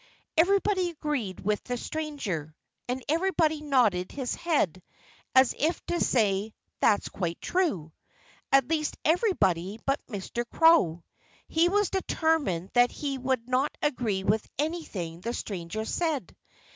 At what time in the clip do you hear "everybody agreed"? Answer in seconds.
0.35-1.41